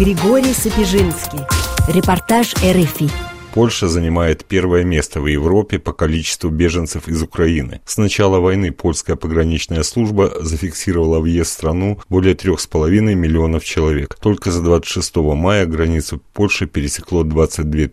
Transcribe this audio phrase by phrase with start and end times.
[0.00, 1.40] Григорий Сапежинский.
[1.86, 3.10] Репортаж РФИ.
[3.52, 7.82] Польша занимает первое место в Европе по количеству беженцев из Украины.
[7.84, 14.16] С начала войны польская пограничная служба зафиксировала въезд в страну более 3,5 миллионов человек.
[14.18, 17.88] Только за 26 мая границу Польши пересекло 22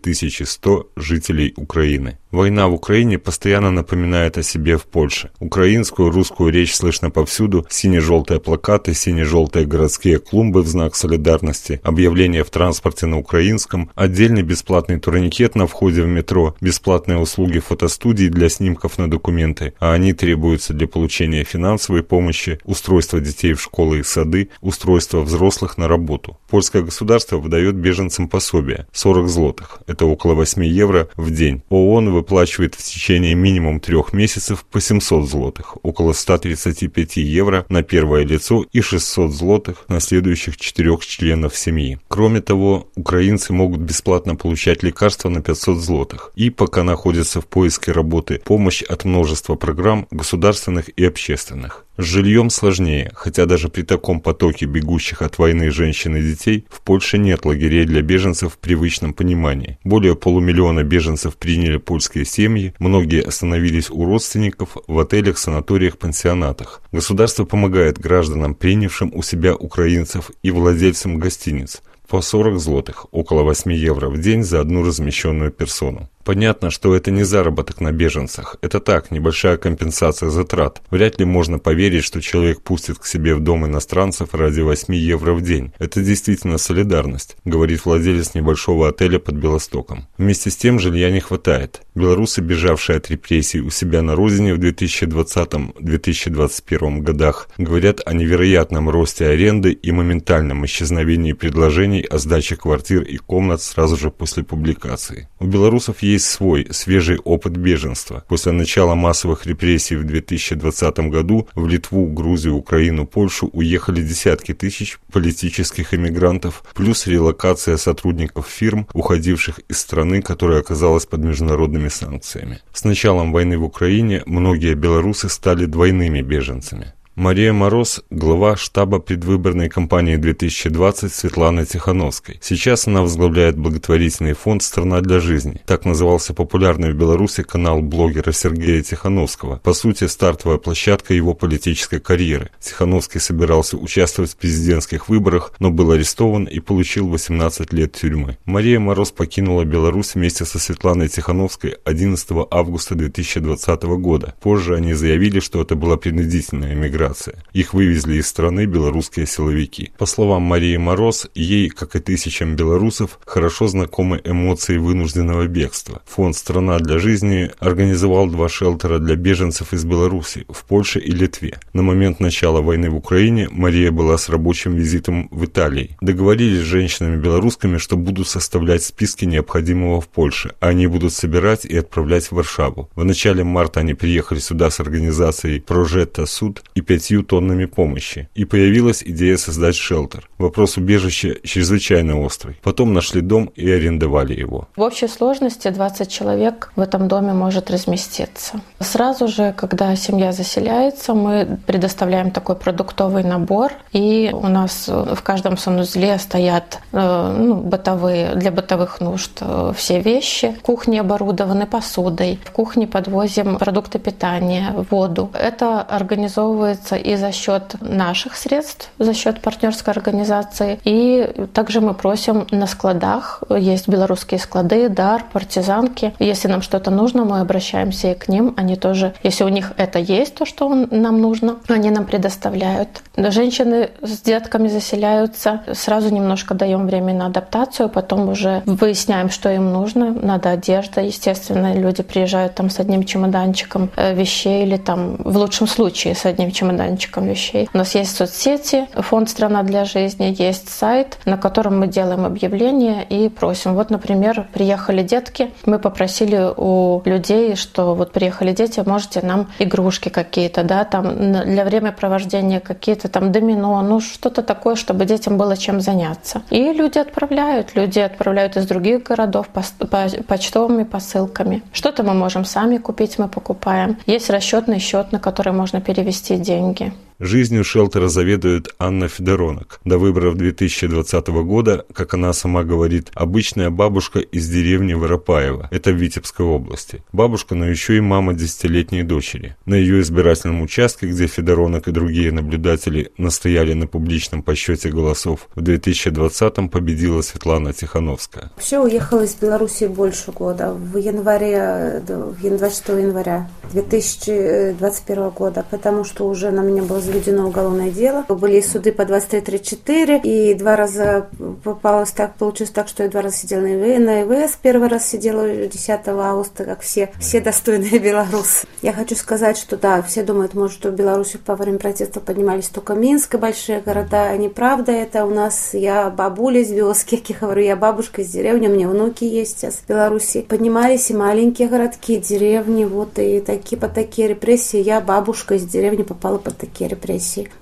[0.46, 2.16] 100 жителей Украины.
[2.30, 5.30] Война в Украине постоянно напоминает о себе в Польше.
[5.40, 12.50] Украинскую, русскую речь слышно повсюду, сине-желтые плакаты, сине-желтые городские клумбы в знак солидарности, объявления в
[12.50, 18.98] транспорте на украинском, отдельный бесплатный турникет на входе в метро, бесплатные услуги фотостудии для снимков
[18.98, 24.50] на документы, а они требуются для получения финансовой помощи, устройства детей в школы и сады,
[24.60, 26.36] устройства взрослых на работу.
[26.50, 31.62] Польское государство выдает беженцам пособие– 40 злотых, это около 8 евро в день.
[31.70, 38.24] ООН выплачивает в течение минимум трех месяцев по 700 злотых, около 135 евро на первое
[38.24, 41.98] лицо и 600 злотых на следующих четырех членов семьи.
[42.08, 47.92] Кроме того, украинцы могут бесплатно получать лекарства на 500 злотых и, пока находятся в поиске
[47.92, 51.84] работы, помощь от множества программ государственных и общественных.
[52.00, 56.80] С жильем сложнее, хотя даже при таком потоке бегущих от войны женщин и детей в
[56.80, 59.78] Польше нет лагерей для беженцев в привычном понимании.
[59.82, 66.82] Более полумиллиона беженцев приняли польские семьи, многие остановились у родственников в отелях, санаториях, пансионатах.
[66.92, 73.72] Государство помогает гражданам, принявшим у себя украинцев и владельцам гостиниц по 40 злотых, около 8
[73.72, 76.08] евро в день за одну размещенную персону.
[76.28, 78.56] Понятно, что это не заработок на беженцах.
[78.60, 80.82] Это так, небольшая компенсация затрат.
[80.90, 85.32] Вряд ли можно поверить, что человек пустит к себе в дом иностранцев ради 8 евро
[85.32, 85.72] в день.
[85.78, 90.06] Это действительно солидарность, говорит владелец небольшого отеля под Белостоком.
[90.18, 91.80] Вместе с тем жилья не хватает.
[91.94, 99.28] Белорусы, бежавшие от репрессий у себя на родине в 2020-2021 годах, говорят о невероятном росте
[99.28, 105.26] аренды и моментальном исчезновении предложений о сдаче квартир и комнат сразу же после публикации.
[105.40, 108.24] У белорусов есть свой свежий опыт беженства.
[108.28, 114.98] После начала массовых репрессий в 2020 году в Литву, Грузию, Украину, Польшу уехали десятки тысяч
[115.12, 122.60] политических эмигрантов, плюс релокация сотрудников фирм, уходивших из страны, которая оказалась под международными санкциями.
[122.72, 126.94] С началом войны в Украине многие белорусы стали двойными беженцами.
[127.18, 132.38] Мария Мороз– глава штаба предвыборной кампании 2020 Светланы Тихановской.
[132.40, 135.60] Сейчас она возглавляет благотворительный фонд «Страна для жизни».
[135.66, 139.56] Так назывался популярный в Беларуси канал блогера Сергея Тихановского.
[139.56, 142.50] По сути, стартовая площадка его политической карьеры.
[142.60, 148.38] Тихановский собирался участвовать в президентских выборах, но был арестован и получил 18 лет тюрьмы.
[148.44, 154.36] Мария Мороз покинула Беларусь вместе со Светланой Тихановской 11 августа 2020 года.
[154.40, 157.42] Позже они заявили, что это была принудительная эмиграция миграция.
[157.52, 159.92] Их вывезли из страны белорусские силовики.
[159.98, 166.02] По словам Марии Мороз, ей, как и тысячам белорусов, хорошо знакомы эмоции вынужденного бегства.
[166.06, 171.58] Фонд «Страна для жизни» организовал два шелтера для беженцев из Беларуси в Польше и Литве.
[171.72, 175.96] На момент начала войны в Украине Мария была с рабочим визитом в Италии.
[176.00, 181.76] Договорились с женщинами-белорусками, что будут составлять списки необходимого в Польше, а они будут собирать и
[181.76, 182.88] отправлять в Варшаву.
[182.94, 188.28] В начале марта они приехали сюда с организацией «Прожетта Суд» и пятью тоннами помощи.
[188.34, 190.28] И появилась идея создать шелтер.
[190.38, 192.56] Вопрос убежища чрезвычайно острый.
[192.62, 194.66] Потом нашли дом и арендовали его.
[194.74, 198.60] В общей сложности 20 человек в этом доме может разместиться.
[198.80, 203.72] Сразу же, когда семья заселяется, мы предоставляем такой продуктовый набор.
[203.92, 210.00] И у нас в каждом санузле стоят э, ну, бытовые, для бытовых нужд э, все
[210.00, 210.56] вещи.
[210.62, 212.40] Кухни оборудованы посудой.
[212.44, 215.30] В кухне подвозим продукты питания, воду.
[215.32, 220.78] Это организовывается делается и за счет наших средств, за счет партнерской организации.
[220.84, 226.12] И также мы просим на складах, есть белорусские склады, дар, партизанки.
[226.18, 228.54] Если нам что-то нужно, мы обращаемся и к ним.
[228.56, 232.88] Они тоже, если у них это есть, то, что нам нужно, они нам предоставляют.
[233.16, 239.72] Женщины с детками заселяются, сразу немножко даем время на адаптацию, потом уже выясняем, что им
[239.72, 240.12] нужно.
[240.12, 245.66] Надо одежда, естественно, люди приезжают там с одним чемоданчиком э, вещей или там в лучшем
[245.66, 247.68] случае с одним чемоданчиком чемоданчиком вещей.
[247.72, 253.04] У нас есть соцсети, фонд «Страна для жизни», есть сайт, на котором мы делаем объявления
[253.08, 253.74] и просим.
[253.74, 260.08] Вот, например, приехали детки, мы попросили у людей, что вот приехали дети, можете нам игрушки
[260.08, 265.80] какие-то, да, там для времяпровождения какие-то там домино, ну что-то такое, чтобы детям было чем
[265.80, 266.42] заняться.
[266.50, 271.62] И люди отправляют, люди отправляют из других городов почтовыми посылками.
[271.72, 273.96] Что-то мы можем сами купить, мы покупаем.
[274.06, 276.92] Есть расчетный счет, на который можно перевести деньги деньги.
[277.20, 279.80] Жизнью шелтера заведует Анна Федоронок.
[279.84, 285.66] До выборов 2020 года, как она сама говорит, обычная бабушка из деревни Воропаева.
[285.72, 287.02] Это в Витебской области.
[287.12, 289.56] Бабушка, но еще и мама десятилетней дочери.
[289.66, 295.60] На ее избирательном участке, где Федоронок и другие наблюдатели настояли на публичном подсчете голосов, в
[295.60, 298.52] 2020-м победила Светлана Тихановская.
[298.54, 300.72] Вообще уехала из Беларуси больше года.
[300.72, 308.24] В январе, 26 января 2021 года, потому что уже на меня было заведено уголовное дело.
[308.28, 311.28] Были суды по 23-34, и два раза
[311.64, 314.58] попалось так, получилось так, что я два раза сидела на ИВС.
[314.62, 318.66] Первый раз сидела 10 августа, как все, все достойные белорусы.
[318.82, 322.68] Я хочу сказать, что да, все думают, может, что в Беларуси во время протеста поднимались
[322.68, 324.36] только Минск и большие города.
[324.36, 325.24] Неправда это.
[325.24, 328.88] У нас я бабуля из вёски, как я говорю, я бабушка из деревни, у меня
[328.88, 330.42] внуки есть сейчас в Беларуси.
[330.42, 334.80] Поднимались и маленькие городки, деревни, вот и такие, под такие репрессии.
[334.80, 336.97] Я, бабушка из деревни, попала под такие репрессии.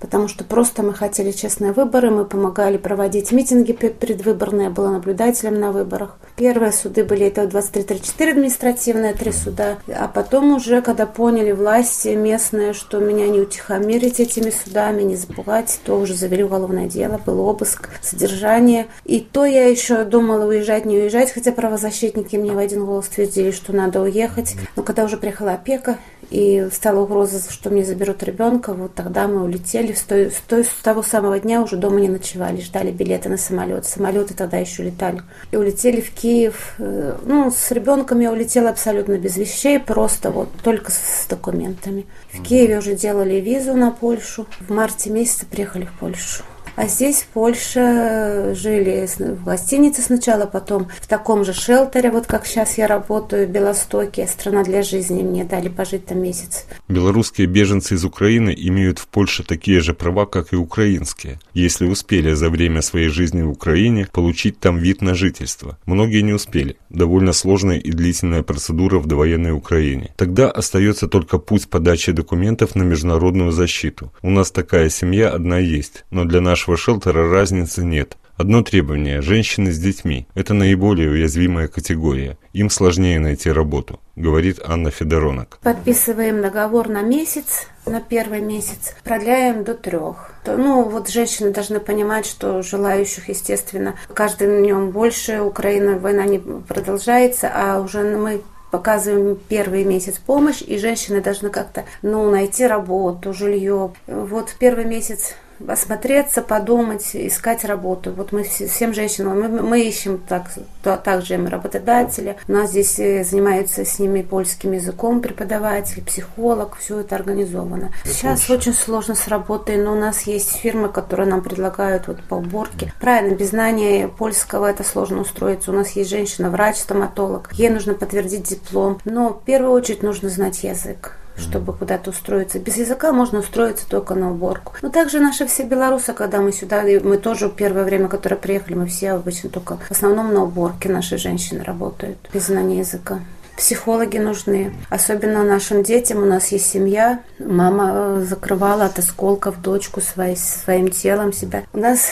[0.00, 5.60] Потому что просто мы хотели честные выборы, мы помогали проводить митинги предвыборные, я была наблюдателем
[5.60, 6.18] на выборах.
[6.36, 9.78] Первые суды были это 23-34 административные, три суда.
[9.88, 15.80] А потом уже, когда поняли власти местные, что меня не утихомирить этими судами, не запугать,
[15.84, 18.86] то уже завели уголовное дело, был обыск, содержание.
[19.04, 23.50] И то я еще думала уезжать, не уезжать, хотя правозащитники мне в один голос твердили,
[23.50, 24.56] что надо уехать.
[24.76, 25.98] Но когда уже приехала опека,
[26.30, 29.92] и стала угроза, что мне заберут ребенка, вот тогда мы улетели.
[29.92, 33.36] С, той, с, той, с того самого дня уже дома не ночевали, ждали билеты на
[33.36, 33.86] самолет.
[33.86, 35.22] Самолеты тогда еще летали.
[35.52, 36.74] И улетели в Киев.
[36.78, 42.06] Э, ну, с ребенком я улетела абсолютно без вещей, просто вот только с документами.
[42.32, 44.46] В Киеве уже делали визу на Польшу.
[44.60, 46.42] В марте месяце приехали в Польшу.
[46.76, 52.46] А здесь, в Польше, жили в гостинице сначала, потом в таком же шелтере, вот как
[52.46, 56.66] сейчас я работаю, в Белостоке, страна для жизни, мне дали пожить там месяц.
[56.86, 62.34] Белорусские беженцы из Украины имеют в Польше такие же права, как и украинские, если успели
[62.34, 65.78] за время своей жизни в Украине получить там вид на жительство.
[65.86, 66.76] Многие не успели.
[66.90, 70.12] Довольно сложная и длительная процедура в довоенной Украине.
[70.16, 74.12] Тогда остается только путь подачи документов на международную защиту.
[74.20, 78.16] У нас такая семья одна есть, но для нашего нашего шелтера разницы нет.
[78.36, 80.26] Одно требование– женщины с детьми.
[80.34, 82.36] Это наиболее уязвимая категория.
[82.52, 85.58] Им сложнее найти работу, говорит Анна Федоронок.
[85.62, 90.32] Подписываем договор на месяц, на первый месяц, продляем до трех.
[90.44, 95.40] Ну, вот женщины должны понимать, что желающих, естественно, каждым днем больше.
[95.40, 98.42] Украина, война не продолжается, а уже мы
[98.72, 103.92] показываем первый месяц помощь, и женщины должны как-то, ну, найти работу, жилье.
[104.08, 105.36] Вот первый месяц
[105.66, 108.12] осмотреться, подумать, искать работу.
[108.12, 110.50] Вот мы всем женщинам, мы, мы ищем так,
[110.82, 112.36] то, также мы работодатели.
[112.48, 117.92] У нас здесь э, занимаются с ними польским языком преподаватель, психолог, все это организовано.
[118.04, 122.34] Сейчас очень сложно с работой, но у нас есть фирмы, которые нам предлагают вот по
[122.34, 122.92] уборке.
[123.00, 125.70] Правильно, без знания польского это сложно устроиться.
[125.70, 127.50] У нас есть женщина-врач, стоматолог.
[127.52, 129.00] Ей нужно подтвердить диплом.
[129.04, 132.58] Но в первую очередь нужно знать язык чтобы куда-то устроиться.
[132.58, 134.74] Без языка можно устроиться только на уборку.
[134.82, 138.86] Но также наши все белорусы, когда мы сюда, мы тоже первое время, которое приехали, мы
[138.86, 143.20] все обычно только в основном на уборке наши женщины работают без знания языка.
[143.56, 146.18] Психологи нужны, особенно нашим детям.
[146.18, 147.20] У нас есть семья.
[147.38, 151.62] Мама э, закрывала от осколков дочку своей, своим телом себя.
[151.72, 152.10] У нас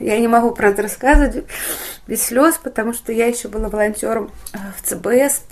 [0.00, 1.44] я не могу это рассказывать
[2.06, 5.42] без слез, потому что я еще была волонтером э, в ЦБС,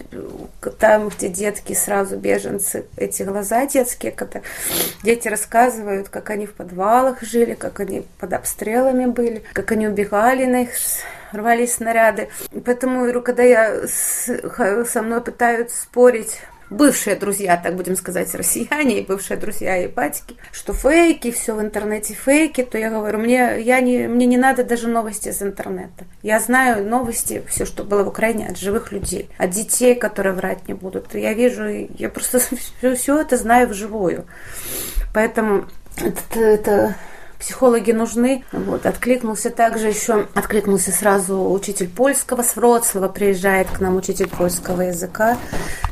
[0.78, 4.40] там, где детки сразу беженцы, эти глаза детские, когда
[5.04, 10.46] дети рассказывают, как они в подвалах жили, как они под обстрелами были, как они убегали
[10.46, 10.70] на их
[11.32, 12.30] рвались снаряды.
[12.64, 14.30] Поэтому, когда я с,
[14.88, 16.40] со мной пытаются спорить
[16.70, 21.60] бывшие друзья, так будем сказать, россияне и бывшие друзья и батьки, что фейки, все в
[21.60, 26.04] интернете фейки, то я говорю, мне, я не, мне не надо даже новости из интернета.
[26.22, 30.68] Я знаю новости, все, что было в Украине, от живых людей, от детей, которые врать
[30.68, 31.14] не будут.
[31.14, 32.38] Я вижу, я просто
[32.80, 34.24] все, все это знаю вживую.
[35.14, 36.96] Поэтому это, это
[37.38, 38.44] психологи нужны.
[38.52, 44.82] Вот, откликнулся также еще, откликнулся сразу учитель польского с Вроцлава, приезжает к нам учитель польского
[44.82, 45.38] языка.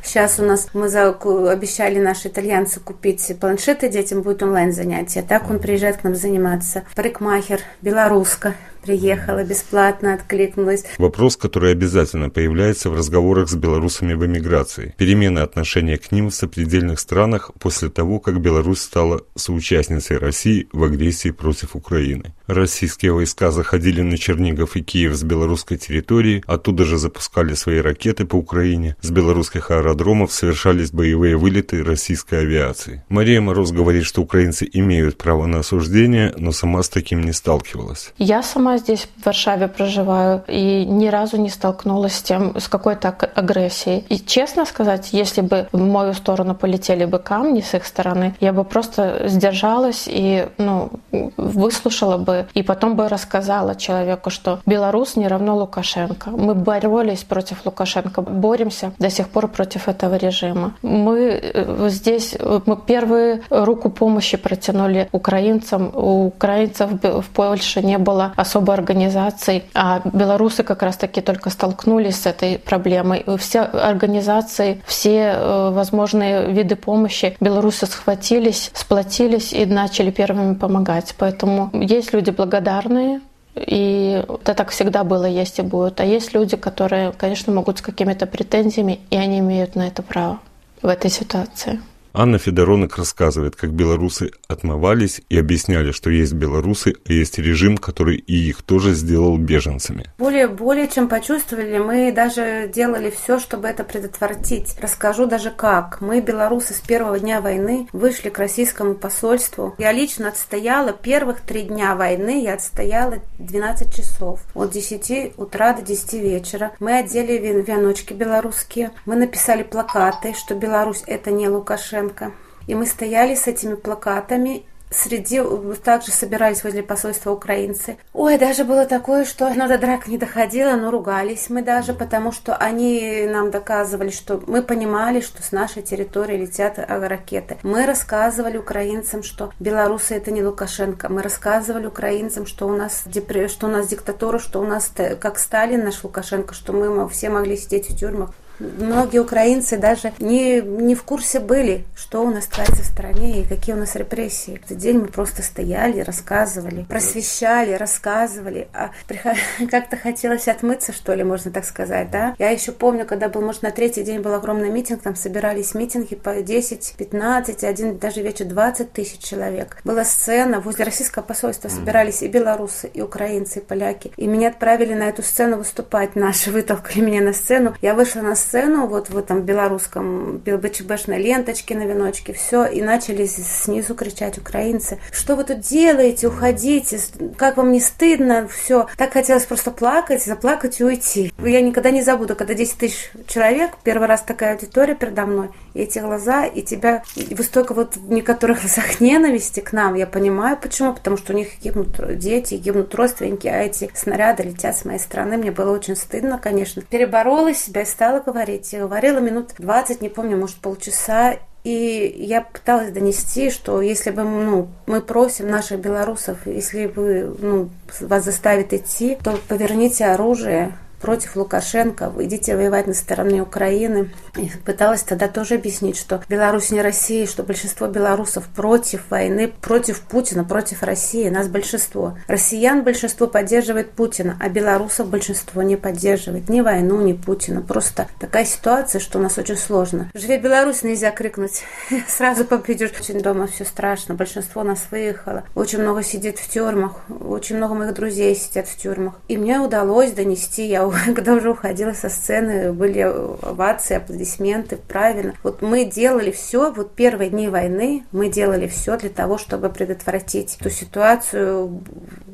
[0.07, 5.23] Сейчас у нас, мы за, обещали наши итальянцы купить планшеты детям, будет онлайн занятия.
[5.29, 6.85] Так он приезжает к нам заниматься.
[6.95, 8.55] Парикмахер, белоруска,
[8.87, 10.85] приехала бесплатно, откликнулась.
[10.99, 14.95] Вопрос, который обязательно появляется в разговорах с белорусами в эмиграции.
[14.97, 20.85] Перемены отношения к ним в сопредельных странах после того, как Беларусь стала соучастницей России в
[20.85, 22.33] агрессии против Украины.
[22.47, 28.25] Российские войска заходили на Чернигов и Киев с белорусской территории, оттуда же запускали свои ракеты
[28.25, 29.96] по Украине, с белорусских аэродромов
[30.31, 33.03] совершались боевые вылеты российской авиации.
[33.09, 38.13] Мария Мороз говорит, что украинцы имеют право на осуждение, но сама с таким не сталкивалась.
[38.19, 43.09] Я сама здесь в Варшаве проживаю и ни разу не столкнулась с тем, с какой-то
[43.09, 44.05] агрессией.
[44.09, 48.53] И честно сказать, если бы в мою сторону полетели бы камни с их стороны, я
[48.53, 50.91] бы просто сдержалась и ну,
[51.37, 56.31] выслушала бы и потом бы рассказала человеку, что Беларусь не равно Лукашенко.
[56.31, 60.75] Мы боролись против Лукашенко, боремся до сих пор против этого режима.
[60.83, 65.91] Мы э, здесь, мы первую руку помощи протянули украинцам.
[65.95, 72.27] У украинцев в Польше не было особой организации, а белорусы как раз-таки только столкнулись с
[72.27, 73.25] этой проблемой.
[73.39, 81.15] Все организации, все э, возможные виды помощи белорусы схватились, сплотились и начали первыми помогать.
[81.19, 83.21] Поэтому есть люди благодарные,
[83.57, 86.01] и это так всегда было, есть и будет.
[86.01, 90.41] А есть люди, которые, конечно, могут с какими-то претензиями, и они имеют на это право
[90.83, 91.81] в этой ситуации.
[92.19, 98.17] Анна Федоронок рассказывает, как белорусы отмывались и объясняли, что есть белорусы, а есть режим, который
[98.17, 100.07] и их тоже сделал беженцами.
[100.17, 104.77] Более, более чем почувствовали, мы даже делали все, чтобы это предотвратить.
[104.81, 106.01] Расскажу даже как.
[106.01, 109.75] Мы, белорусы, с первого дня войны вышли к российскому посольству.
[109.77, 114.41] Я лично отстояла первых три дня войны, я отстояла 12 часов.
[114.55, 116.73] От 10 утра до 10 вечера.
[116.81, 118.93] Мы одели веночки белорусские.
[119.05, 122.33] Мы написали плакаты, что Беларусь это не Лукашенко, Лукашенко.
[122.67, 125.43] И мы стояли с этими плакатами Среди
[125.83, 127.97] также собирались возле посольства украинцы.
[128.13, 132.31] Ой, даже было такое, что ну, до драк не доходило, но ругались мы даже, потому
[132.31, 137.59] что они нам доказывали, что мы понимали, что с нашей территории летят ракеты.
[137.65, 141.09] Мы рассказывали украинцам, что белорусы это не Лукашенко.
[141.09, 143.03] Мы рассказывали украинцам, что у нас
[143.49, 147.57] что у нас диктатура, что у нас как Сталин наш Лукашенко, что мы все могли
[147.57, 148.31] сидеть в тюрьмах.
[148.59, 153.47] Многие украинцы даже не, не в курсе были, что у нас творится в стране и
[153.47, 154.61] какие у нас репрессии.
[154.65, 158.69] Этот день мы просто стояли, рассказывали, просвещали, рассказывали.
[158.73, 158.91] А
[159.71, 162.35] как-то хотелось отмыться, что ли, можно так сказать, да?
[162.39, 166.15] Я еще помню, когда был, может, на третий день был огромный митинг, там собирались митинги
[166.15, 169.79] по 10, 15, один даже вечер 20 тысяч человек.
[169.85, 174.13] Была сцена, возле российского посольства собирались и белорусы, и украинцы, и поляки.
[174.17, 176.17] И меня отправили на эту сцену выступать.
[176.17, 177.75] Наши вытолкали меня на сцену.
[177.83, 183.27] Я вышла на сцену, вот в этом белорусском БЧБшной ленточке на веночке, все, и начали
[183.27, 186.99] снизу кричать украинцы, что вы тут делаете, уходите,
[187.37, 188.87] как вам не стыдно, все.
[188.97, 191.33] Так хотелось просто плакать, заплакать и уйти.
[191.39, 195.99] Я никогда не забуду, когда 10 тысяч человек, первый раз такая аудитория передо мной, эти
[195.99, 200.57] глаза, и тебя, и вы столько вот в некоторых глазах ненависти к нам, я понимаю
[200.61, 204.99] почему, потому что у них гибнут дети, гибнут родственники, а эти снаряды летят с моей
[204.99, 206.83] стороны, мне было очень стыдно, конечно.
[206.83, 208.73] Переборола себя и стала говорить.
[208.73, 211.37] Я говорила минут 20, не помню, может, полчаса.
[211.65, 217.71] И я пыталась донести, что если бы ну, мы просим наших белорусов, если вы, ну,
[218.01, 224.11] вас заставят идти, то поверните оружие, против Лукашенко, идите воевать на стороне Украины.
[224.37, 230.01] И пыталась тогда тоже объяснить, что Беларусь не Россия, что большинство белорусов против войны, против
[230.01, 231.29] Путина, против России.
[231.29, 232.19] Нас большинство.
[232.27, 237.63] Россиян большинство поддерживает Путина, а белорусов большинство не поддерживает ни войну, ни Путина.
[237.63, 240.11] Просто такая ситуация, что у нас очень сложно.
[240.13, 241.63] Живе Беларусь, нельзя крикнуть.
[242.09, 242.91] Сразу победишь.
[242.99, 244.17] Очень дома все страшно.
[244.17, 245.45] Большинство нас выехало.
[245.55, 246.97] Очень много сидит в тюрьмах.
[247.09, 249.15] Очень много моих друзей сидят в тюрьмах.
[249.29, 250.85] И мне удалось донести, я
[251.15, 255.35] когда уже уходила со сцены, были овации, аплодисменты, правильно.
[255.43, 260.57] Вот мы делали все, вот первые дни войны мы делали все для того, чтобы предотвратить
[260.61, 261.83] эту ситуацию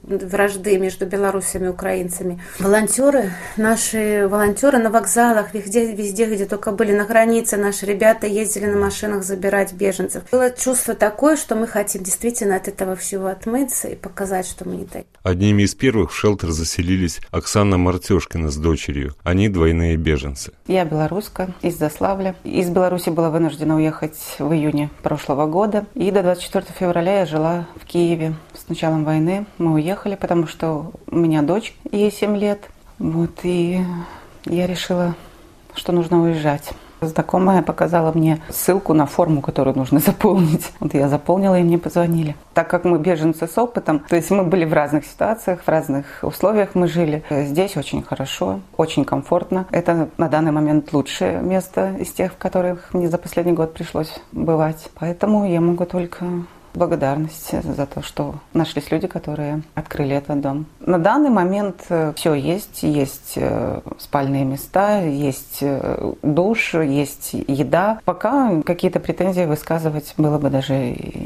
[0.02, 2.42] вражды между белорусами и украинцами.
[2.59, 8.66] Волонтеры, наши волонтеры на вокзалах, везде, везде, где только были на границе, наши ребята ездили
[8.66, 10.25] на машинах забирать беженцев.
[10.31, 14.76] Было чувство такое, что мы хотим действительно от этого всего отмыться и показать, что мы
[14.76, 15.04] не так.
[15.23, 19.15] Одними из первых в шелтер заселились Оксана Мартешкина с дочерью.
[19.25, 20.53] Они двойные беженцы.
[20.67, 22.35] Я белоруска из Заславля.
[22.45, 25.87] Из Беларуси была вынуждена уехать в июне прошлого года.
[25.95, 28.35] И до 24 февраля я жила в Киеве.
[28.55, 32.71] С началом войны мы уехали, потому что у меня дочь, ей 7 лет.
[32.99, 33.81] Вот, и
[34.47, 35.15] я решила,
[35.75, 36.73] что нужно уезжать.
[37.03, 40.73] Знакомая показала мне ссылку на форму, которую нужно заполнить.
[40.81, 42.37] Вот я заполнила, и мне позвонили.
[42.55, 46.07] Так как мы беженцы с опытом, то есть мы были в разных ситуациях, в разных
[46.23, 47.23] условиях мы жили.
[47.31, 49.67] Здесь очень хорошо, очень комфортно.
[49.71, 54.21] Это на данный момент лучшее место из тех, в которых мне за последний год пришлось
[54.33, 54.89] бывать.
[54.99, 56.25] Поэтому я могу только
[56.75, 60.67] благодарность за то, что нашлись люди, которые открыли этот дом.
[60.81, 62.83] На данный момент э, все есть.
[62.83, 68.00] Есть э, спальные места, есть э, душ, есть еда.
[68.05, 70.75] Пока какие-то претензии высказывать было бы даже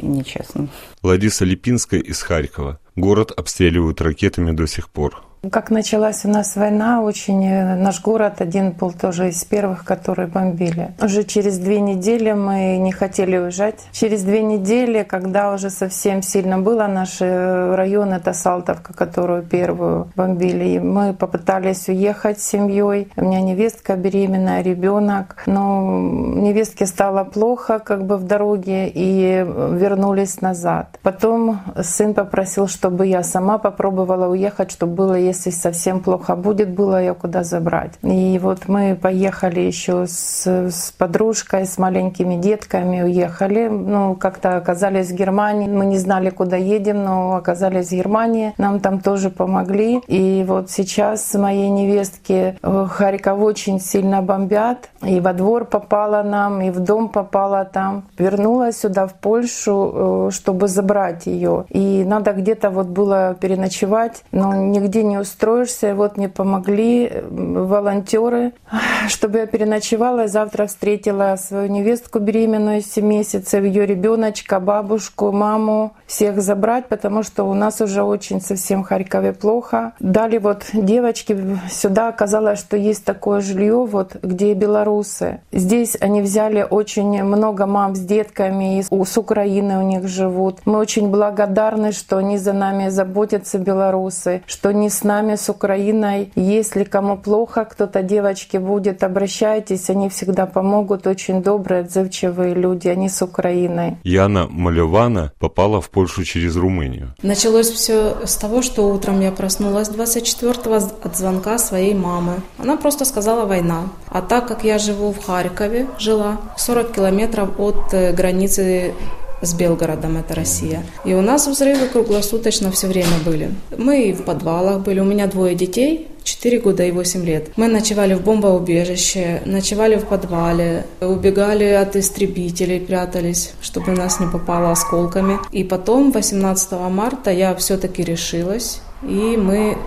[0.02, 0.68] нечестно.
[1.02, 2.78] Лариса Липинская из Харькова.
[2.96, 5.25] Город обстреливают ракетами до сих пор.
[5.50, 10.26] Как началась у нас война, очень э, наш город один был тоже из первых, которые
[10.26, 10.94] бомбили.
[11.00, 13.76] Уже через две недели мы не хотели уезжать.
[13.92, 20.08] Через две недели, когда уже совсем сильно было, наш э, район это Салтовка, которую первую
[20.16, 23.08] бомбили, мы попытались уехать с семьей.
[23.16, 30.40] У меня невестка беременная, ребенок, но невестке стало плохо как бы в дороге и вернулись
[30.40, 30.98] назад.
[31.02, 37.00] Потом сын попросил, чтобы я сама попробовала уехать, чтобы было, если совсем плохо будет, было
[37.00, 37.92] ее куда забрать.
[38.02, 43.68] И вот мы поехали еще с, с подружкой, с маленькими детками, уехали.
[43.68, 45.68] Ну, как-то оказались в Германии.
[45.68, 48.54] Мы не знали, куда едем, но оказались в Германии.
[48.59, 50.00] Нам там тоже помогли.
[50.06, 54.90] И вот сейчас моей невестке э, Харьков очень сильно бомбят.
[55.02, 58.04] И во двор попала нам, и в дом попала там.
[58.18, 61.64] Вернулась сюда, в Польшу, э, чтобы забрать ее.
[61.71, 65.94] И надо где-то вот было переночевать, но нигде не устроишься.
[65.94, 68.52] Вот мне помогли волонтеры,
[69.08, 70.25] чтобы я переночевала.
[70.25, 75.92] И завтра встретила свою невестку беременную 7 месяцев, ее ребеночка, бабушку, маму.
[76.06, 79.92] Всех забрать, потому что у нас уже очень совсем в Харькове плохо.
[80.00, 82.08] Дали вот девочки сюда.
[82.08, 85.40] Оказалось, что есть такое жилье, вот, где белорусы.
[85.52, 90.61] Здесь они взяли очень много мам с детками, с Украины у них живут.
[90.64, 96.30] Мы очень благодарны, что они за нами заботятся, белорусы, что они с нами, с Украиной.
[96.36, 101.06] Если кому плохо, кто-то девочки будет, обращайтесь, они всегда помогут.
[101.06, 103.96] Очень добрые, отзывчивые люди, они с Украиной.
[104.04, 107.14] Яна Малевана попала в Польшу через Румынию.
[107.22, 112.34] Началось все с того, что утром я проснулась 24-го от звонка своей мамы.
[112.58, 113.84] Она просто сказала «война».
[114.08, 118.94] А так как я живу в Харькове, жила 40 километров от э, границы
[119.42, 120.82] с Белгородом, это Россия.
[121.04, 123.50] И у нас взрывы круглосуточно все время были.
[123.76, 127.50] Мы и в подвалах были, у меня двое детей, 4 года и 8 лет.
[127.56, 134.72] Мы ночевали в бомбоубежище, ночевали в подвале, убегали от истребителей, прятались, чтобы нас не попало
[134.72, 135.38] осколками.
[135.52, 139.78] И потом, 18 марта, я все-таки решилась, и мы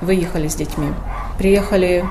[0.00, 0.88] выехали с детьми.
[1.38, 2.04] Приехали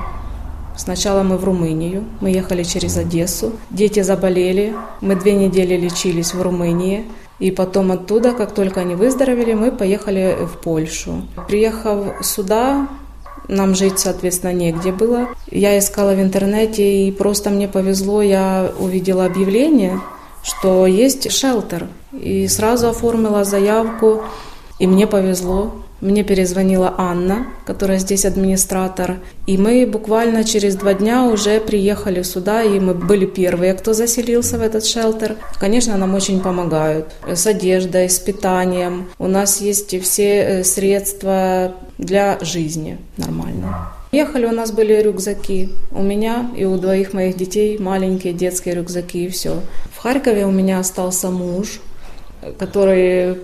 [0.80, 3.52] Сначала мы в Румынию, мы ехали через Одессу.
[3.68, 7.04] Дети заболели, мы две недели лечились в Румынии.
[7.38, 11.28] И потом оттуда, как только они выздоровели, мы поехали в Польшу.
[11.48, 12.88] Приехав сюда,
[13.46, 15.28] нам жить, соответственно, негде было.
[15.50, 20.00] Я искала в интернете, и просто мне повезло, я увидела объявление,
[20.42, 21.88] что есть шелтер.
[22.12, 24.22] И сразу оформила заявку,
[24.78, 25.74] и мне повезло.
[26.00, 32.62] Мне перезвонила Анна, которая здесь администратор, и мы буквально через два дня уже приехали сюда,
[32.62, 35.36] и мы были первые, кто заселился в этот шелтер.
[35.58, 39.10] Конечно, нам очень помогают с одеждой, с питанием.
[39.18, 43.92] У нас есть все э, средства для жизни нормально.
[44.12, 45.68] Ехали, у нас были рюкзаки.
[45.92, 49.60] У меня и у двоих моих детей маленькие детские рюкзаки и все.
[49.94, 51.80] В Харькове у меня остался муж,
[52.58, 53.36] который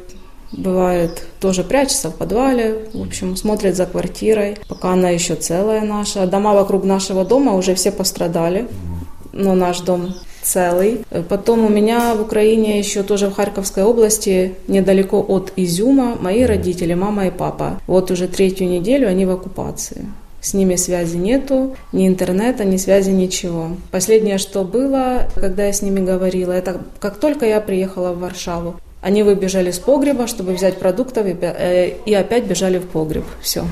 [0.53, 6.27] Бывает, тоже прячется в подвале, в общем, смотрит за квартирой, пока она еще целая наша.
[6.27, 8.69] Дома вокруг нашего дома уже все пострадали,
[9.33, 11.05] но наш дом целый.
[11.29, 16.95] Потом у меня в Украине еще тоже в Харьковской области, недалеко от Изюма, мои родители,
[16.95, 17.81] мама и папа.
[17.87, 20.07] Вот уже третью неделю они в оккупации.
[20.41, 23.71] С ними связи нету, ни интернета, ни связи, ничего.
[23.91, 28.77] Последнее, что было, когда я с ними говорила, это как только я приехала в Варшаву.
[29.07, 33.25] Они выбежали с погреба, чтобы взять продуктов, и, э, опять бежали в погреб.
[33.41, 33.65] Все.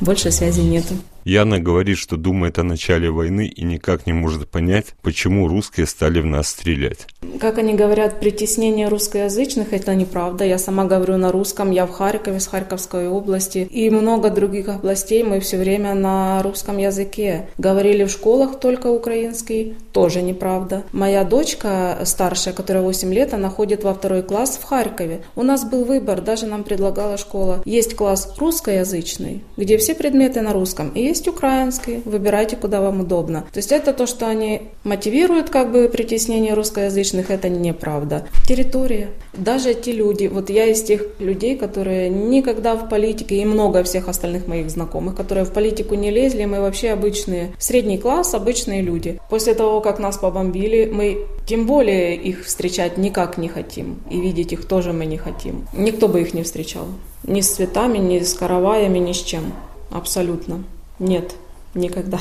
[0.00, 0.94] Больше связи нету.
[1.24, 6.20] Яна говорит, что думает о начале войны и никак не может понять, почему русские стали
[6.20, 7.06] в нас стрелять.
[7.40, 10.44] Как они говорят, притеснение русскоязычных– это неправда.
[10.44, 13.66] Я сама говорю на русском, я в Харькове, с Харьковской области.
[13.70, 17.48] И много других областей мы все время на русском языке.
[17.56, 20.82] Говорили в школах только украинский– тоже неправда.
[20.92, 25.22] Моя дочка старшая, которая 8 лет, она ходит во второй класс в Харькове.
[25.36, 27.62] У нас был выбор, даже нам предлагала школа.
[27.64, 33.44] Есть класс русскоязычный, где все предметы на русском, и есть украинский, выбирайте, куда вам удобно.
[33.52, 38.26] То есть это то, что они мотивируют как бы притеснение русскоязычных, это неправда.
[38.48, 39.10] Территория.
[39.32, 44.08] Даже те люди, вот я из тех людей, которые никогда в политике, и много всех
[44.08, 49.20] остальных моих знакомых, которые в политику не лезли, мы вообще обычные, средний класс, обычные люди.
[49.30, 54.00] После того, как нас побомбили, мы тем более их встречать никак не хотим.
[54.10, 55.68] И видеть их тоже мы не хотим.
[55.72, 56.86] Никто бы их не встречал.
[57.22, 59.52] Ни с цветами, ни с караваями, ни с чем.
[59.90, 60.64] Абсолютно.
[60.98, 61.34] Нет,
[61.74, 62.20] никогда.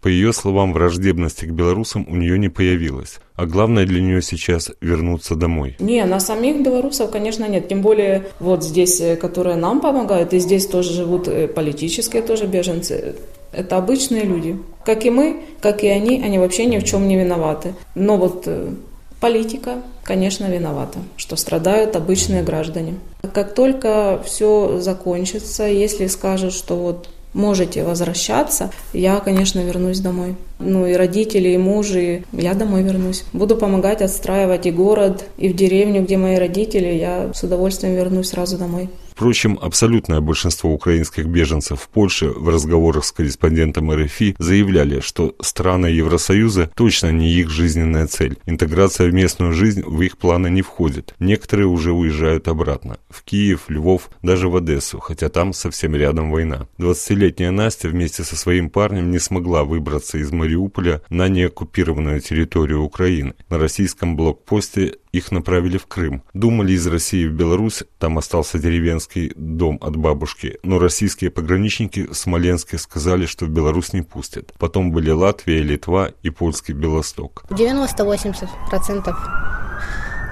[0.00, 3.18] По ее словам, враждебности к белорусам у нее не появилось.
[3.34, 5.76] А главное для нее сейчас вернуться домой.
[5.80, 7.68] Не, на самих белорусов, конечно, нет.
[7.68, 12.46] Тем более вот здесь, э, которые нам помогают, и здесь тоже живут э, политические тоже
[12.46, 13.16] беженцы.
[13.50, 14.56] Это обычные люди.
[14.84, 17.74] Как и мы, как и они, они вообще ни в чем не виноваты.
[17.96, 18.72] Но вот э,
[19.20, 22.94] политика, конечно, виновата, что страдают обычные граждане.
[23.34, 30.34] Как только все закончится, если скажут, что вот можете возвращаться, я, конечно, вернусь домой.
[30.58, 33.24] Ну и родители, и муж, и я домой вернусь.
[33.32, 38.30] Буду помогать отстраивать и город, и в деревню, где мои родители, я с удовольствием вернусь
[38.30, 38.90] сразу домой.
[39.18, 45.86] Впрочем, абсолютное большинство украинских беженцев в Польше в разговорах с корреспондентом РФИ заявляли, что страны
[45.86, 48.38] Евросоюза точно не их жизненная цель.
[48.46, 51.16] Интеграция в местную жизнь в их планы не входит.
[51.18, 52.98] Некоторые уже уезжают обратно.
[53.10, 56.68] В Киев, Львов, даже в Одессу, хотя там совсем рядом война.
[56.78, 63.34] 20-летняя Настя вместе со своим парнем не смогла выбраться из Мариуполя на неоккупированную территорию Украины.
[63.48, 66.22] На российском блокпосте их направили в Крым.
[66.34, 72.14] Думали из России в Беларусь, там остался деревенский дом от бабушки, но российские пограничники в
[72.14, 74.52] Смоленске сказали, что в Беларусь не пустят.
[74.58, 77.44] Потом были Латвия, Литва и польский Белосток.
[77.50, 79.14] 90-80%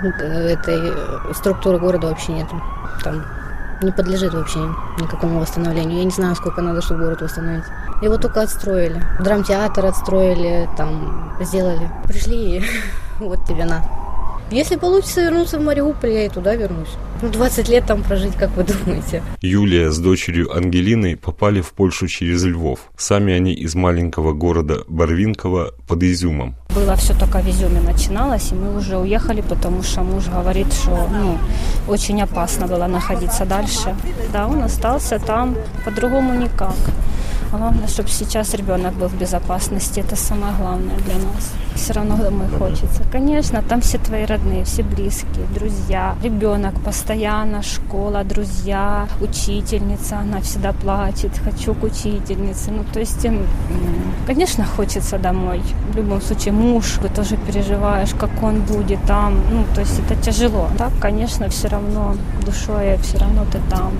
[0.02, 2.48] этой структуры города вообще нет.
[3.02, 3.24] Там
[3.82, 4.60] не подлежит вообще
[4.98, 5.98] никакому восстановлению.
[5.98, 7.64] Я не знаю, сколько надо, чтобы город восстановить.
[8.02, 9.02] Его только отстроили.
[9.20, 11.90] Драмтеатр отстроили, там сделали.
[12.04, 12.64] Пришли и
[13.20, 13.82] вот тебе на.
[14.50, 16.90] Если получится вернуться в Мариуполь, я и туда вернусь.
[17.20, 19.22] Ну, 20 лет там прожить, как вы думаете?
[19.40, 22.78] Юлия с дочерью Ангелиной попали в Польшу через Львов.
[22.96, 26.54] Сами они из маленького города Барвинково под Изюмом.
[26.74, 31.08] Было все только в Изюме начиналось, и мы уже уехали, потому что муж говорит, что
[31.10, 31.38] ну,
[31.88, 33.96] очень опасно было находиться дальше.
[34.32, 36.76] Да, он остался там, по-другому никак.
[37.50, 40.00] Главное, чтобы сейчас ребенок был в безопасности.
[40.00, 41.52] Это самое главное для нас.
[41.74, 43.02] Все равно домой хочется.
[43.12, 46.16] Конечно, там все твои родные, все близкие, друзья.
[46.22, 50.18] Ребенок постоянно, школа, друзья, учительница.
[50.18, 51.38] Она всегда плачет.
[51.44, 52.70] Хочу к учительнице.
[52.70, 53.26] Ну, то есть,
[54.26, 55.62] конечно, хочется домой.
[55.92, 59.34] В любом случае, муж, ты тоже переживаешь, как он будет там.
[59.50, 60.68] Ну, то есть, это тяжело.
[60.78, 63.92] Так, конечно, все равно душой, все равно ты там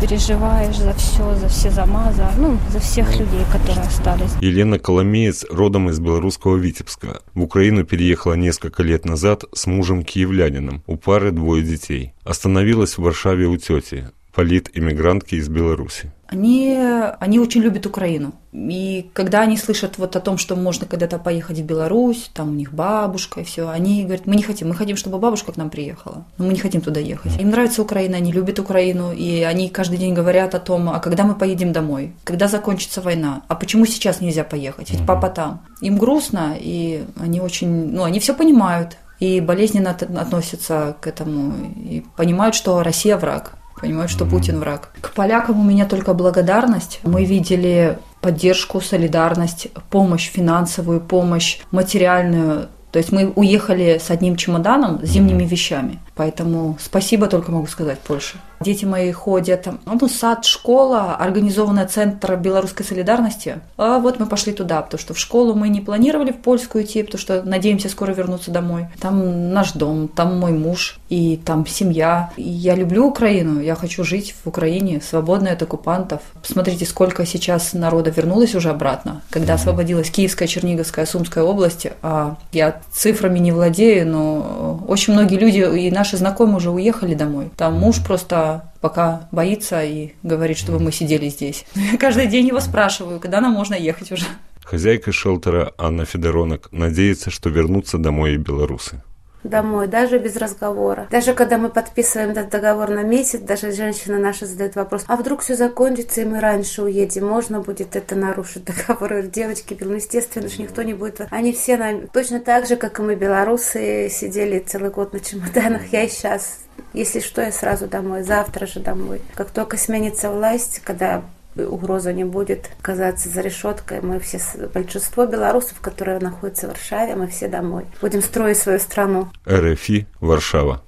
[0.00, 4.32] переживаешь за все, за все замазы, ну, за всех людей, которые остались.
[4.40, 7.20] Елена Коломеец родом из белорусского Витебска.
[7.34, 10.82] В Украину переехала несколько лет назад с мужем киевлянином.
[10.86, 12.12] У пары двое детей.
[12.24, 16.12] Остановилась в Варшаве у тети, политэмигрантки из Беларуси.
[16.26, 16.78] Они,
[17.20, 18.34] они очень любят Украину.
[18.52, 22.52] И когда они слышат вот о том, что можно когда-то поехать в Беларусь, там у
[22.52, 25.70] них бабушка и все, они говорят, мы не хотим, мы хотим, чтобы бабушка к нам
[25.70, 27.40] приехала, но мы не хотим туда ехать.
[27.40, 31.24] Им нравится Украина, они любят Украину, и они каждый день говорят о том, а когда
[31.24, 35.62] мы поедем домой, когда закончится война, а почему сейчас нельзя поехать, ведь папа там.
[35.80, 42.04] Им грустно, и они очень, ну, они все понимают, и болезненно относятся к этому, и
[42.16, 44.92] понимают, что Россия враг понимают, что Путин враг.
[45.00, 47.00] К полякам у меня только благодарность.
[47.04, 52.68] Мы видели поддержку, солидарность, помощь финансовую, помощь материальную.
[52.90, 55.98] То есть мы уехали с одним чемоданом с зимними вещами.
[56.14, 58.38] Поэтому спасибо только могу сказать Польше.
[58.60, 63.60] Дети мои ходят, ну, сад, школа, организованный центр белорусской солидарности.
[63.76, 67.02] А вот мы пошли туда, потому что в школу мы не планировали в польскую идти,
[67.02, 68.86] потому что надеемся скоро вернуться домой.
[69.00, 72.30] Там наш дом, там мой муж, и там семья.
[72.36, 76.20] И я люблю Украину, я хочу жить в Украине, свободной от оккупантов.
[76.42, 81.92] Посмотрите, сколько сейчас народа вернулось уже обратно, когда освободилась Киевская, Черниговская, Сумская области.
[82.02, 87.50] А я цифрами не владею, но очень многие люди и наши знакомые уже уехали домой.
[87.56, 88.47] Там муж просто
[88.80, 91.64] пока боится и говорит, чтобы мы сидели здесь.
[91.74, 94.26] Я каждый день его спрашиваю, когда нам можно ехать уже.
[94.64, 99.02] Хозяйка шелтера Анна Федоронок надеется, что вернутся домой и белорусы
[99.42, 101.06] домой, даже без разговора.
[101.10, 105.40] Даже когда мы подписываем этот договор на месяц, даже женщина наша задает вопрос, а вдруг
[105.40, 109.22] все закончится, и мы раньше уедем, можно будет это нарушить договор?
[109.22, 111.26] Девочки, ну, естественно, что никто не будет.
[111.30, 112.06] Они все на...
[112.08, 115.92] точно так же, как и мы, белорусы, сидели целый год на чемоданах.
[115.92, 116.60] Я и сейчас
[116.92, 119.20] если что, я сразу домой, завтра же домой.
[119.34, 121.22] Как только сменится власть, когда
[121.56, 124.00] угроза не будет оказаться за решеткой.
[124.00, 124.40] Мы все,
[124.72, 127.86] большинство белорусов, которые находятся в Варшаве, мы все домой.
[128.00, 129.28] Будем строить свою страну.
[129.48, 130.82] РФИ, Варшава.